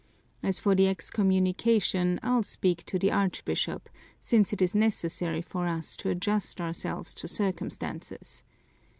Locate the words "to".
2.87-2.97, 5.97-6.09, 7.13-7.27